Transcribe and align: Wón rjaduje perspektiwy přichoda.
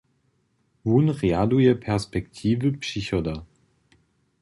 Wón 0.89 1.07
rjaduje 1.21 1.71
perspektiwy 1.83 2.71
přichoda. 2.81 3.35